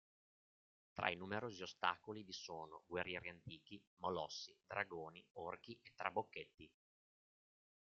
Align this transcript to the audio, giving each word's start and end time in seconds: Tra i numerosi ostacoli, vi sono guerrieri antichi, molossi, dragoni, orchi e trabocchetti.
Tra 0.93 1.09
i 1.11 1.15
numerosi 1.15 1.61
ostacoli, 1.61 2.23
vi 2.23 2.33
sono 2.33 2.81
guerrieri 2.87 3.29
antichi, 3.29 3.79
molossi, 3.97 4.57
dragoni, 4.65 5.23
orchi 5.33 5.77
e 5.79 5.91
trabocchetti. 5.93 6.71